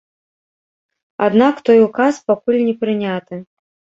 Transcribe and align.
Аднак 1.25 1.55
той 1.69 1.79
указ 1.87 2.15
пакуль 2.31 2.59
не 2.69 2.75
прыняты. 2.83 3.35